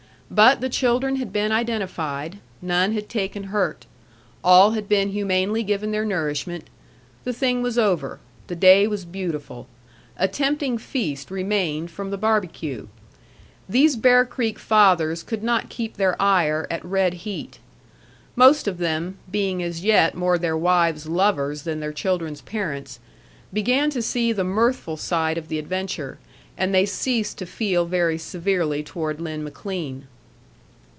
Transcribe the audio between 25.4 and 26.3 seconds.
the adventure;